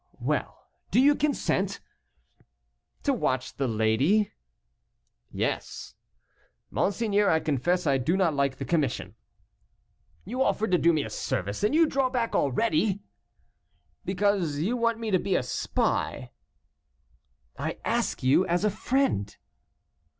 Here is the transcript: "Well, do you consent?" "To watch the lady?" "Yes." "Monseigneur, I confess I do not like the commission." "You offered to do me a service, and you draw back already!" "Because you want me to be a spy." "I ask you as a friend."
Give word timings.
"Well, 0.19 0.65
do 0.89 0.99
you 0.99 1.13
consent?" 1.13 1.79
"To 3.03 3.13
watch 3.13 3.57
the 3.57 3.67
lady?" 3.67 4.31
"Yes." 5.29 5.93
"Monseigneur, 6.71 7.29
I 7.29 7.39
confess 7.39 7.85
I 7.85 7.99
do 7.99 8.17
not 8.17 8.33
like 8.33 8.55
the 8.57 8.65
commission." 8.65 9.13
"You 10.25 10.41
offered 10.41 10.71
to 10.71 10.79
do 10.79 10.91
me 10.91 11.03
a 11.03 11.09
service, 11.11 11.63
and 11.63 11.75
you 11.75 11.85
draw 11.85 12.09
back 12.09 12.33
already!" 12.33 13.01
"Because 14.03 14.57
you 14.57 14.75
want 14.75 14.97
me 14.97 15.11
to 15.11 15.19
be 15.19 15.35
a 15.35 15.43
spy." 15.43 16.31
"I 17.55 17.77
ask 17.85 18.23
you 18.23 18.43
as 18.47 18.65
a 18.65 18.71
friend." 18.71 19.37